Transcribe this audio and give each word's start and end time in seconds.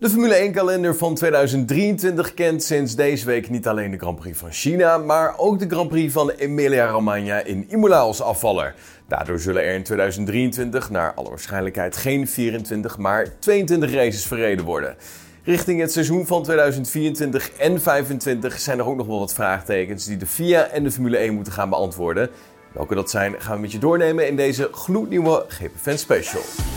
De 0.00 0.10
Formule 0.10 0.50
1-kalender 0.50 0.96
van 0.96 1.14
2023 1.14 2.34
kent 2.34 2.62
sinds 2.62 2.94
deze 2.94 3.26
week 3.26 3.50
niet 3.50 3.66
alleen 3.66 3.90
de 3.90 3.98
Grand 3.98 4.18
Prix 4.18 4.38
van 4.38 4.52
China, 4.52 4.98
maar 4.98 5.38
ook 5.38 5.58
de 5.58 5.68
Grand 5.68 5.88
Prix 5.88 6.12
van 6.12 6.30
Emilia-Romagna 6.30 7.44
in 7.44 7.66
Imola 7.68 7.98
als 7.98 8.22
afvaller. 8.22 8.74
Daardoor 9.08 9.38
zullen 9.38 9.62
er 9.62 9.74
in 9.74 9.82
2023 9.82 10.90
naar 10.90 11.14
alle 11.14 11.28
waarschijnlijkheid 11.28 11.96
geen 11.96 12.28
24, 12.28 12.98
maar 12.98 13.38
22 13.38 13.92
races 13.92 14.26
verreden 14.26 14.64
worden. 14.64 14.96
Richting 15.44 15.80
het 15.80 15.92
seizoen 15.92 16.26
van 16.26 16.42
2024 16.42 17.48
en 17.48 17.56
2025 17.56 18.60
zijn 18.60 18.78
er 18.78 18.86
ook 18.86 18.96
nog 18.96 19.06
wel 19.06 19.18
wat 19.18 19.34
vraagtekens 19.34 20.04
die 20.04 20.16
de 20.16 20.26
FIA 20.26 20.68
en 20.68 20.84
de 20.84 20.90
Formule 20.90 21.16
1 21.16 21.34
moeten 21.34 21.52
gaan 21.52 21.70
beantwoorden. 21.70 22.30
Welke 22.72 22.94
dat 22.94 23.10
zijn, 23.10 23.34
gaan 23.38 23.54
we 23.54 23.60
met 23.60 23.72
je 23.72 23.78
doornemen 23.78 24.28
in 24.28 24.36
deze 24.36 24.68
gloednieuwe 24.72 25.44
GP 25.48 25.98
Special. 25.98 26.69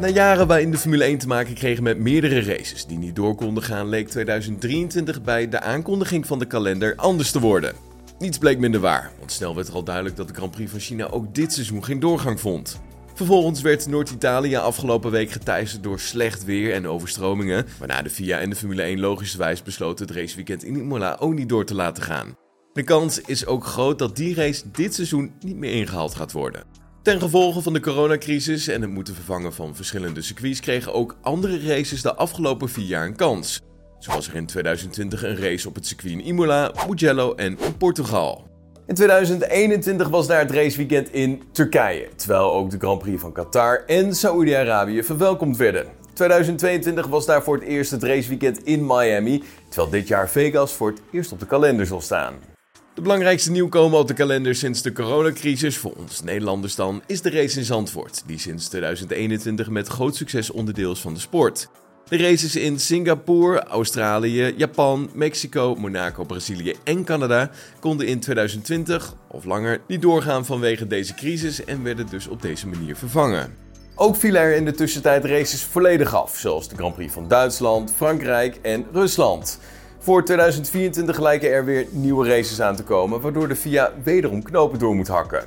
Na 0.00 0.08
jaren 0.08 0.46
waarin 0.46 0.70
de 0.70 0.78
Formule 0.78 1.04
1 1.04 1.18
te 1.18 1.26
maken 1.26 1.54
kregen 1.54 1.82
met 1.82 1.98
meerdere 1.98 2.42
races 2.42 2.86
die 2.86 2.98
niet 2.98 3.16
door 3.16 3.34
konden 3.34 3.62
gaan, 3.62 3.88
leek 3.88 4.08
2023 4.08 5.22
bij 5.22 5.48
de 5.48 5.60
aankondiging 5.60 6.26
van 6.26 6.38
de 6.38 6.44
kalender 6.44 6.96
anders 6.96 7.30
te 7.30 7.40
worden. 7.40 7.74
Niets 8.18 8.38
bleek 8.38 8.58
minder 8.58 8.80
waar, 8.80 9.12
want 9.18 9.32
snel 9.32 9.54
werd 9.54 9.68
er 9.68 9.74
al 9.74 9.84
duidelijk 9.84 10.16
dat 10.16 10.28
de 10.28 10.34
Grand 10.34 10.50
Prix 10.50 10.70
van 10.70 10.80
China 10.80 11.08
ook 11.08 11.34
dit 11.34 11.52
seizoen 11.52 11.84
geen 11.84 12.00
doorgang 12.00 12.40
vond. 12.40 12.80
Vervolgens 13.14 13.60
werd 13.60 13.86
Noord-Italië 13.86 14.56
afgelopen 14.56 15.10
week 15.10 15.30
geteisterd 15.30 15.82
door 15.82 16.00
slecht 16.00 16.44
weer 16.44 16.72
en 16.72 16.88
overstromingen, 16.88 17.66
waarna 17.78 18.02
de 18.02 18.10
FIA 18.10 18.38
en 18.38 18.50
de 18.50 18.56
Formule 18.56 18.82
1 18.82 19.00
logischerwijs 19.00 19.62
besloten 19.62 20.06
het 20.06 20.16
raceweekend 20.16 20.64
in 20.64 20.76
Imola 20.76 21.16
ook 21.20 21.34
niet 21.34 21.48
door 21.48 21.64
te 21.64 21.74
laten 21.74 22.02
gaan. 22.02 22.36
De 22.72 22.82
kans 22.82 23.20
is 23.20 23.46
ook 23.46 23.64
groot 23.64 23.98
dat 23.98 24.16
die 24.16 24.34
race 24.34 24.70
dit 24.72 24.94
seizoen 24.94 25.32
niet 25.40 25.56
meer 25.56 25.72
ingehaald 25.72 26.14
gaat 26.14 26.32
worden. 26.32 26.85
Ten 27.06 27.20
gevolge 27.20 27.62
van 27.62 27.72
de 27.72 27.80
coronacrisis 27.80 28.68
en 28.68 28.80
het 28.80 28.90
moeten 28.90 29.14
vervangen 29.14 29.52
van 29.52 29.74
verschillende 29.74 30.22
circuits 30.22 30.60
kregen 30.60 30.92
ook 30.92 31.16
andere 31.22 31.66
races 31.66 32.02
de 32.02 32.14
afgelopen 32.14 32.68
vier 32.68 32.86
jaar 32.86 33.06
een 33.06 33.16
kans. 33.16 33.60
Zo 33.98 34.12
was 34.12 34.28
er 34.28 34.34
in 34.34 34.46
2020 34.46 35.22
een 35.22 35.36
race 35.36 35.68
op 35.68 35.74
het 35.74 35.86
circuit 35.86 36.12
in 36.12 36.26
Imola, 36.26 36.72
Mugello 36.88 37.34
en 37.34 37.58
Portugal. 37.78 38.46
In 38.86 38.94
2021 38.94 40.08
was 40.08 40.26
daar 40.26 40.38
het 40.38 40.50
raceweekend 40.50 41.12
in 41.12 41.42
Turkije, 41.52 42.08
terwijl 42.16 42.52
ook 42.52 42.70
de 42.70 42.78
Grand 42.78 42.98
Prix 42.98 43.20
van 43.20 43.32
Qatar 43.32 43.84
en 43.86 44.14
Saoedi-Arabië 44.14 45.02
verwelkomd 45.02 45.56
werden. 45.56 45.86
2022 46.12 47.06
was 47.06 47.26
daar 47.26 47.42
voor 47.42 47.54
het 47.54 47.64
eerst 47.64 47.90
het 47.90 48.02
raceweekend 48.02 48.64
in 48.64 48.86
Miami, 48.86 49.42
terwijl 49.68 49.90
dit 49.90 50.08
jaar 50.08 50.28
Vegas 50.28 50.72
voor 50.72 50.88
het 50.88 51.00
eerst 51.12 51.32
op 51.32 51.40
de 51.40 51.46
kalender 51.46 51.86
zal 51.86 52.00
staan. 52.00 52.55
De 52.96 53.02
belangrijkste 53.02 53.50
nieuwkomer 53.50 53.98
op 53.98 54.08
de 54.08 54.14
kalender 54.14 54.54
sinds 54.54 54.82
de 54.82 54.92
coronacrisis, 54.92 55.78
voor 55.78 55.92
ons 55.96 56.22
Nederlanders 56.22 56.74
dan, 56.74 57.02
is 57.06 57.22
de 57.22 57.30
race 57.30 57.58
in 57.58 57.64
Zandvoort, 57.64 58.22
die 58.26 58.38
sinds 58.38 58.68
2021 58.68 59.70
met 59.70 59.88
groot 59.88 60.16
succes 60.16 60.50
onderdeel 60.50 60.92
is 60.92 61.00
van 61.00 61.14
de 61.14 61.20
sport. 61.20 61.68
De 62.08 62.16
races 62.16 62.56
in 62.56 62.78
Singapore, 62.78 63.62
Australië, 63.62 64.54
Japan, 64.56 65.10
Mexico, 65.14 65.74
Monaco, 65.74 66.24
Brazilië 66.24 66.74
en 66.84 67.04
Canada 67.04 67.50
konden 67.80 68.06
in 68.06 68.20
2020 68.20 69.14
of 69.28 69.44
langer 69.44 69.80
niet 69.86 70.02
doorgaan 70.02 70.44
vanwege 70.44 70.86
deze 70.86 71.14
crisis 71.14 71.64
en 71.64 71.82
werden 71.82 72.06
dus 72.06 72.26
op 72.28 72.42
deze 72.42 72.66
manier 72.66 72.96
vervangen. 72.96 73.56
Ook 73.94 74.16
vielen 74.16 74.40
er 74.40 74.54
in 74.56 74.64
de 74.64 74.74
tussentijd 74.74 75.24
races 75.24 75.62
volledig 75.62 76.14
af, 76.14 76.36
zoals 76.36 76.68
de 76.68 76.76
Grand 76.76 76.94
Prix 76.94 77.12
van 77.12 77.28
Duitsland, 77.28 77.92
Frankrijk 77.96 78.58
en 78.62 78.86
Rusland. 78.92 79.58
Voor 80.06 80.24
2024 80.24 81.20
lijken 81.20 81.50
er 81.50 81.64
weer 81.64 81.86
nieuwe 81.90 82.28
races 82.28 82.60
aan 82.60 82.76
te 82.76 82.82
komen, 82.82 83.20
waardoor 83.20 83.48
de 83.48 83.56
FIA 83.56 83.92
wederom 84.04 84.42
knopen 84.42 84.78
door 84.78 84.94
moet 84.94 85.08
hakken. 85.08 85.44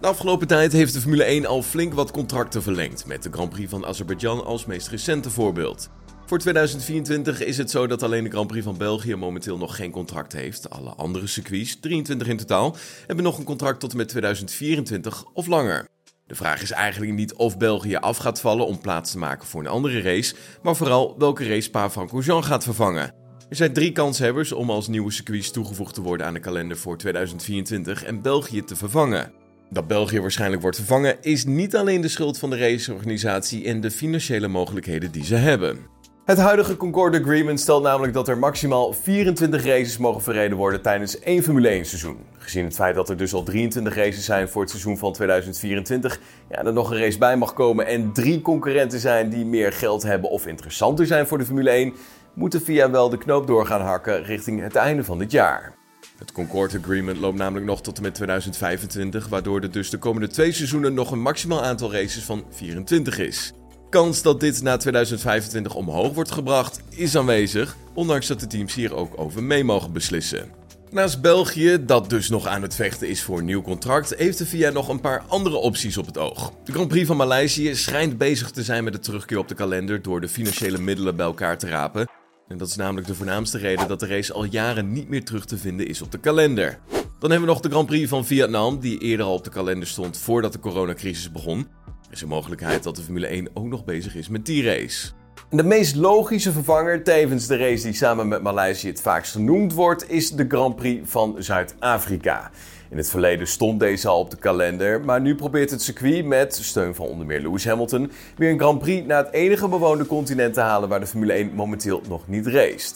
De 0.00 0.06
afgelopen 0.06 0.46
tijd 0.46 0.72
heeft 0.72 0.92
de 0.92 1.00
Formule 1.00 1.24
1 1.24 1.46
al 1.46 1.62
flink 1.62 1.94
wat 1.94 2.10
contracten 2.10 2.62
verlengd, 2.62 3.06
met 3.06 3.22
de 3.22 3.32
Grand 3.32 3.50
Prix 3.50 3.70
van 3.70 3.86
Azerbeidzjan 3.86 4.44
als 4.44 4.66
meest 4.66 4.88
recente 4.88 5.30
voorbeeld. 5.30 5.90
Voor 6.26 6.38
2024 6.38 7.44
is 7.44 7.58
het 7.58 7.70
zo 7.70 7.86
dat 7.86 8.02
alleen 8.02 8.24
de 8.24 8.30
Grand 8.30 8.46
Prix 8.46 8.64
van 8.64 8.76
België 8.76 9.14
momenteel 9.14 9.58
nog 9.58 9.76
geen 9.76 9.90
contract 9.90 10.32
heeft. 10.32 10.70
Alle 10.70 10.90
andere 10.90 11.26
circuits, 11.26 11.80
23 11.80 12.28
in 12.28 12.36
totaal, 12.36 12.76
hebben 13.06 13.24
nog 13.24 13.38
een 13.38 13.44
contract 13.44 13.80
tot 13.80 13.90
en 13.90 13.96
met 13.96 14.08
2024 14.08 15.24
of 15.32 15.46
langer. 15.46 15.88
De 16.26 16.34
vraag 16.34 16.62
is 16.62 16.70
eigenlijk 16.70 17.12
niet 17.12 17.34
of 17.34 17.58
België 17.58 17.96
af 17.96 18.16
gaat 18.16 18.40
vallen 18.40 18.66
om 18.66 18.80
plaats 18.80 19.10
te 19.10 19.18
maken 19.18 19.46
voor 19.46 19.60
een 19.60 19.66
andere 19.66 20.00
race, 20.00 20.34
maar 20.62 20.76
vooral 20.76 21.14
welke 21.18 21.48
race 21.48 21.60
Spa-Francorchamps 21.60 22.46
gaat 22.46 22.64
vervangen. 22.64 23.25
Er 23.48 23.56
zijn 23.56 23.72
drie 23.72 23.92
kanshebbers 23.92 24.52
om 24.52 24.70
als 24.70 24.88
nieuwe 24.88 25.10
circuits 25.10 25.50
toegevoegd 25.50 25.94
te 25.94 26.02
worden 26.02 26.26
aan 26.26 26.34
de 26.34 26.40
kalender 26.40 26.76
voor 26.76 26.96
2024 26.98 28.04
en 28.04 28.22
België 28.22 28.64
te 28.64 28.76
vervangen. 28.76 29.32
Dat 29.70 29.86
België 29.86 30.20
waarschijnlijk 30.20 30.62
wordt 30.62 30.76
vervangen 30.76 31.16
is 31.20 31.44
niet 31.44 31.76
alleen 31.76 32.00
de 32.00 32.08
schuld 32.08 32.38
van 32.38 32.50
de 32.50 32.58
raceorganisatie 32.58 33.64
en 33.64 33.80
de 33.80 33.90
financiële 33.90 34.48
mogelijkheden 34.48 35.12
die 35.12 35.24
ze 35.24 35.34
hebben. 35.34 35.78
Het 36.24 36.38
huidige 36.38 36.76
Concorde 36.76 37.20
Agreement 37.20 37.60
stelt 37.60 37.82
namelijk 37.82 38.12
dat 38.12 38.28
er 38.28 38.38
maximaal 38.38 38.92
24 38.92 39.64
races 39.64 39.98
mogen 39.98 40.22
verreden 40.22 40.56
worden 40.56 40.82
tijdens 40.82 41.18
één 41.18 41.42
Formule 41.42 41.68
1 41.68 41.84
seizoen. 41.84 42.18
Gezien 42.38 42.64
het 42.64 42.74
feit 42.74 42.94
dat 42.94 43.08
er 43.08 43.16
dus 43.16 43.34
al 43.34 43.42
23 43.42 43.94
races 43.94 44.24
zijn 44.24 44.48
voor 44.48 44.60
het 44.60 44.70
seizoen 44.70 44.98
van 44.98 45.12
2024, 45.12 46.20
ja, 46.50 46.64
er 46.64 46.72
nog 46.72 46.90
een 46.90 46.98
race 46.98 47.18
bij 47.18 47.36
mag 47.36 47.52
komen 47.52 47.86
en 47.86 48.12
drie 48.12 48.40
concurrenten 48.40 49.00
zijn 49.00 49.28
die 49.28 49.44
meer 49.44 49.72
geld 49.72 50.02
hebben 50.02 50.30
of 50.30 50.46
interessanter 50.46 51.06
zijn 51.06 51.26
voor 51.26 51.38
de 51.38 51.44
Formule 51.44 51.70
1, 51.70 51.94
moeten 52.36 52.62
via 52.62 52.90
wel 52.90 53.08
de 53.08 53.18
knoop 53.18 53.46
door 53.46 53.66
gaan 53.66 53.80
hakken 53.80 54.24
richting 54.24 54.60
het 54.60 54.76
einde 54.76 55.04
van 55.04 55.18
dit 55.18 55.30
jaar. 55.30 55.74
Het 56.18 56.32
Concorde 56.32 56.78
Agreement 56.78 57.18
loopt 57.18 57.38
namelijk 57.38 57.66
nog 57.66 57.82
tot 57.82 57.96
en 57.96 58.02
met 58.02 58.14
2025, 58.14 59.28
waardoor 59.28 59.60
er 59.60 59.70
dus 59.70 59.90
de 59.90 59.98
komende 59.98 60.28
twee 60.28 60.52
seizoenen 60.52 60.94
nog 60.94 61.10
een 61.10 61.20
maximaal 61.20 61.62
aantal 61.62 61.92
races 61.92 62.24
van 62.24 62.44
24 62.50 63.18
is. 63.18 63.52
Kans 63.90 64.22
dat 64.22 64.40
dit 64.40 64.62
na 64.62 64.76
2025 64.76 65.74
omhoog 65.74 66.14
wordt 66.14 66.30
gebracht 66.30 66.80
is 66.88 67.16
aanwezig, 67.16 67.76
ondanks 67.94 68.26
dat 68.26 68.40
de 68.40 68.46
teams 68.46 68.74
hier 68.74 68.94
ook 68.94 69.12
over 69.16 69.42
mee 69.42 69.64
mogen 69.64 69.92
beslissen. 69.92 70.50
Naast 70.90 71.20
België, 71.20 71.84
dat 71.84 72.10
dus 72.10 72.28
nog 72.28 72.46
aan 72.46 72.62
het 72.62 72.74
vechten 72.74 73.08
is 73.08 73.22
voor 73.22 73.38
een 73.38 73.44
nieuw 73.44 73.62
contract, 73.62 74.14
heeft 74.16 74.38
de 74.38 74.46
VIA 74.46 74.70
nog 74.70 74.88
een 74.88 75.00
paar 75.00 75.22
andere 75.26 75.56
opties 75.56 75.96
op 75.96 76.06
het 76.06 76.18
oog. 76.18 76.52
De 76.64 76.72
Grand 76.72 76.88
Prix 76.88 77.06
van 77.06 77.16
Maleisië 77.16 77.74
schijnt 77.74 78.18
bezig 78.18 78.50
te 78.50 78.62
zijn 78.62 78.84
met 78.84 78.92
de 78.92 78.98
terugkeer 78.98 79.38
op 79.38 79.48
de 79.48 79.54
kalender 79.54 80.02
door 80.02 80.20
de 80.20 80.28
financiële 80.28 80.78
middelen 80.78 81.16
bij 81.16 81.26
elkaar 81.26 81.58
te 81.58 81.68
rapen. 81.68 82.15
En 82.48 82.58
dat 82.58 82.68
is 82.68 82.76
namelijk 82.76 83.06
de 83.06 83.14
voornaamste 83.14 83.58
reden 83.58 83.88
dat 83.88 84.00
de 84.00 84.06
race 84.06 84.32
al 84.32 84.44
jaren 84.44 84.92
niet 84.92 85.08
meer 85.08 85.24
terug 85.24 85.44
te 85.44 85.58
vinden 85.58 85.86
is 85.86 86.02
op 86.02 86.12
de 86.12 86.18
kalender. 86.18 86.78
Dan 87.18 87.30
hebben 87.30 87.48
we 87.48 87.54
nog 87.54 87.60
de 87.60 87.68
Grand 87.68 87.86
Prix 87.86 88.08
van 88.08 88.26
Vietnam, 88.26 88.80
die 88.80 88.98
eerder 88.98 89.26
al 89.26 89.34
op 89.34 89.44
de 89.44 89.50
kalender 89.50 89.88
stond 89.88 90.18
voordat 90.18 90.52
de 90.52 90.58
coronacrisis 90.58 91.32
begon. 91.32 91.58
Er 91.86 92.12
is 92.12 92.20
een 92.20 92.28
mogelijkheid 92.28 92.82
dat 92.82 92.96
de 92.96 93.02
Formule 93.02 93.26
1 93.26 93.48
ook 93.54 93.66
nog 93.66 93.84
bezig 93.84 94.14
is 94.14 94.28
met 94.28 94.46
die 94.46 94.64
race. 94.64 95.08
De 95.50 95.62
meest 95.62 95.94
logische 95.94 96.52
vervanger, 96.52 97.02
tevens 97.02 97.46
de 97.46 97.56
race 97.56 97.82
die 97.82 97.92
samen 97.92 98.28
met 98.28 98.42
Maleisië 98.42 98.88
het 98.88 99.00
vaakst 99.00 99.32
genoemd 99.32 99.72
wordt, 99.72 100.10
is 100.10 100.30
de 100.30 100.44
Grand 100.48 100.76
Prix 100.76 101.10
van 101.10 101.34
Zuid-Afrika. 101.38 102.50
In 102.90 102.96
het 102.96 103.10
verleden 103.10 103.46
stond 103.46 103.80
deze 103.80 104.08
al 104.08 104.18
op 104.18 104.30
de 104.30 104.36
kalender, 104.36 105.00
maar 105.00 105.20
nu 105.20 105.34
probeert 105.34 105.70
het 105.70 105.82
circuit 105.82 106.24
met 106.24 106.58
steun 106.62 106.94
van 106.94 107.06
onder 107.06 107.26
meer 107.26 107.40
Lewis 107.40 107.64
Hamilton 107.64 108.10
weer 108.36 108.50
een 108.50 108.58
Grand 108.58 108.78
Prix 108.78 109.06
naar 109.06 109.24
het 109.24 109.32
enige 109.32 109.68
bewoonde 109.68 110.06
continent 110.06 110.54
te 110.54 110.60
halen 110.60 110.88
waar 110.88 111.00
de 111.00 111.06
Formule 111.06 111.32
1 111.32 111.54
momenteel 111.54 112.02
nog 112.08 112.28
niet 112.28 112.46
race. 112.46 112.94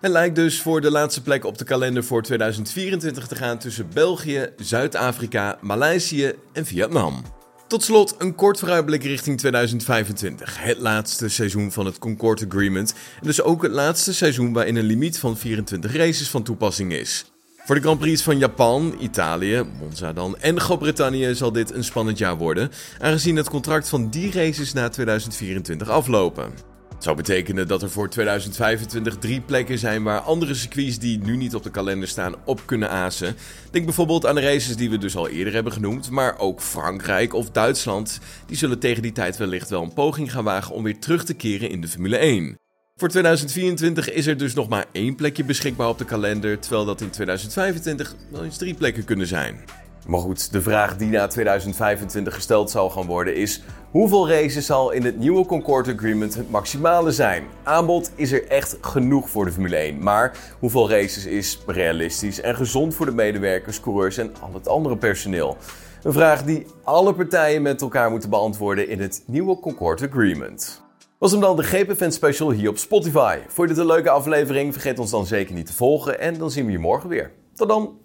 Het 0.00 0.10
lijkt 0.10 0.34
dus 0.34 0.62
voor 0.62 0.80
de 0.80 0.90
laatste 0.90 1.22
plek 1.22 1.44
op 1.44 1.58
de 1.58 1.64
kalender 1.64 2.04
voor 2.04 2.22
2024 2.22 3.26
te 3.26 3.34
gaan 3.34 3.58
tussen 3.58 3.88
België, 3.94 4.48
Zuid-Afrika, 4.56 5.58
Maleisië 5.60 6.32
en 6.52 6.66
Vietnam. 6.66 7.22
Tot 7.66 7.82
slot 7.82 8.14
een 8.18 8.34
kort 8.34 8.58
vooruitblik 8.58 9.02
richting 9.02 9.38
2025. 9.38 10.62
Het 10.62 10.78
laatste 10.78 11.28
seizoen 11.28 11.72
van 11.72 11.86
het 11.86 11.98
Concord 11.98 12.44
Agreement. 12.46 12.94
En 13.20 13.26
dus 13.26 13.42
ook 13.42 13.62
het 13.62 13.72
laatste 13.72 14.14
seizoen 14.14 14.52
waarin 14.52 14.76
een 14.76 14.84
limiet 14.84 15.18
van 15.18 15.36
24 15.36 15.96
races 15.96 16.30
van 16.30 16.42
toepassing 16.42 16.92
is. 16.92 17.32
Voor 17.64 17.74
de 17.74 17.80
Grand 17.80 17.98
Prix 17.98 18.22
van 18.22 18.38
Japan, 18.38 18.94
Italië, 19.00 19.62
Monza 19.80 20.12
dan 20.12 20.38
en 20.38 20.60
Groot-Brittannië 20.60 21.34
zal 21.34 21.52
dit 21.52 21.74
een 21.74 21.84
spannend 21.84 22.18
jaar 22.18 22.36
worden, 22.36 22.70
aangezien 22.98 23.36
het 23.36 23.48
contract 23.48 23.88
van 23.88 24.10
die 24.10 24.32
races 24.32 24.72
na 24.72 24.88
2024 24.88 25.88
aflopen. 25.88 26.52
Het 26.94 27.04
zou 27.08 27.16
betekenen 27.16 27.68
dat 27.68 27.82
er 27.82 27.90
voor 27.90 28.08
2025 28.08 29.16
drie 29.16 29.40
plekken 29.40 29.78
zijn 29.78 30.02
waar 30.02 30.20
andere 30.20 30.54
circuits 30.54 30.98
die 30.98 31.18
nu 31.18 31.36
niet 31.36 31.54
op 31.54 31.62
de 31.62 31.70
kalender 31.70 32.08
staan 32.08 32.34
op 32.44 32.62
kunnen 32.66 32.90
azen. 32.90 33.36
Denk 33.70 33.84
bijvoorbeeld 33.84 34.26
aan 34.26 34.34
de 34.34 34.40
races 34.40 34.76
die 34.76 34.90
we 34.90 34.98
dus 34.98 35.16
al 35.16 35.28
eerder 35.28 35.52
hebben 35.52 35.72
genoemd, 35.72 36.10
maar 36.10 36.38
ook 36.38 36.60
Frankrijk 36.60 37.34
of 37.34 37.50
Duitsland. 37.50 38.20
Die 38.46 38.56
zullen 38.56 38.78
tegen 38.78 39.02
die 39.02 39.12
tijd 39.12 39.36
wellicht 39.36 39.70
wel 39.70 39.82
een 39.82 39.92
poging 39.92 40.32
gaan 40.32 40.44
wagen 40.44 40.74
om 40.74 40.82
weer 40.82 40.98
terug 40.98 41.24
te 41.24 41.34
keren 41.34 41.70
in 41.70 41.80
de 41.80 41.88
Formule 41.88 42.16
1. 42.16 42.58
Voor 43.00 43.08
2024 43.08 44.12
is 44.12 44.26
er 44.26 44.36
dus 44.36 44.54
nog 44.54 44.68
maar 44.68 44.86
één 44.92 45.14
plekje 45.14 45.44
beschikbaar 45.44 45.88
op 45.88 45.98
de 45.98 46.04
kalender, 46.04 46.58
terwijl 46.58 46.84
dat 46.84 47.00
in 47.00 47.10
2025 47.10 48.14
wel 48.28 48.44
eens 48.44 48.56
drie 48.56 48.74
plekken 48.74 49.04
kunnen 49.04 49.26
zijn. 49.26 49.60
Maar 50.06 50.20
goed, 50.20 50.52
de 50.52 50.62
vraag 50.62 50.96
die 50.96 51.08
na 51.08 51.26
2025 51.26 52.34
gesteld 52.34 52.70
zal 52.70 52.90
gaan 52.90 53.06
worden 53.06 53.36
is: 53.36 53.62
hoeveel 53.90 54.28
races 54.28 54.66
zal 54.66 54.90
in 54.90 55.04
het 55.04 55.18
nieuwe 55.18 55.46
Concord 55.46 55.88
Agreement 55.88 56.34
het 56.34 56.50
maximale 56.50 57.12
zijn? 57.12 57.44
Aanbod 57.62 58.10
is 58.14 58.32
er 58.32 58.48
echt 58.48 58.76
genoeg 58.80 59.30
voor 59.30 59.44
de 59.44 59.52
Formule 59.52 59.76
1, 59.76 60.02
maar 60.02 60.36
hoeveel 60.58 60.90
races 60.90 61.26
is 61.26 61.58
realistisch 61.66 62.40
en 62.40 62.56
gezond 62.56 62.94
voor 62.94 63.06
de 63.06 63.12
medewerkers, 63.12 63.80
coureurs 63.80 64.16
en 64.16 64.32
al 64.40 64.54
het 64.54 64.68
andere 64.68 64.96
personeel? 64.96 65.56
Een 66.02 66.12
vraag 66.12 66.44
die 66.44 66.66
alle 66.84 67.14
partijen 67.14 67.62
met 67.62 67.80
elkaar 67.80 68.10
moeten 68.10 68.30
beantwoorden 68.30 68.88
in 68.88 69.00
het 69.00 69.22
nieuwe 69.26 69.60
Concord 69.60 70.02
Agreement. 70.02 70.88
Was 71.20 71.30
hem 71.30 71.40
dan 71.40 71.56
de 71.56 71.62
GPFN 71.62 72.10
Special 72.10 72.50
hier 72.50 72.68
op 72.68 72.78
Spotify. 72.78 73.38
Vond 73.46 73.68
je 73.68 73.74
dit 73.74 73.82
een 73.84 73.90
leuke 73.90 74.10
aflevering? 74.10 74.72
Vergeet 74.72 74.98
ons 74.98 75.10
dan 75.10 75.26
zeker 75.26 75.54
niet 75.54 75.66
te 75.66 75.72
volgen 75.72 76.20
en 76.20 76.38
dan 76.38 76.50
zien 76.50 76.66
we 76.66 76.72
je 76.72 76.78
morgen 76.78 77.08
weer. 77.08 77.32
Tot 77.54 77.68
dan. 77.68 77.98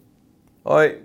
Hoi. 0.64 1.05